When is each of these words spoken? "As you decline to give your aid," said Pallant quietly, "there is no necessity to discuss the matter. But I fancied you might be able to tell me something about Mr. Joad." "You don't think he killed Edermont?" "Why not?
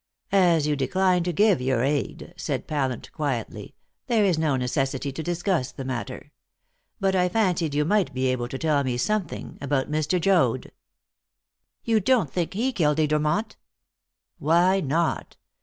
"As 0.31 0.65
you 0.65 0.75
decline 0.75 1.21
to 1.25 1.31
give 1.31 1.61
your 1.61 1.83
aid," 1.83 2.33
said 2.35 2.65
Pallant 2.65 3.11
quietly, 3.11 3.75
"there 4.07 4.25
is 4.25 4.35
no 4.39 4.55
necessity 4.55 5.11
to 5.11 5.21
discuss 5.21 5.71
the 5.71 5.85
matter. 5.85 6.31
But 6.99 7.15
I 7.15 7.29
fancied 7.29 7.75
you 7.75 7.85
might 7.85 8.11
be 8.11 8.25
able 8.25 8.47
to 8.47 8.57
tell 8.57 8.83
me 8.83 8.97
something 8.97 9.59
about 9.61 9.91
Mr. 9.91 10.19
Joad." 10.19 10.71
"You 11.83 11.99
don't 11.99 12.31
think 12.31 12.55
he 12.55 12.73
killed 12.73 12.97
Edermont?" 12.97 13.57
"Why 14.39 14.79
not? 14.79 15.37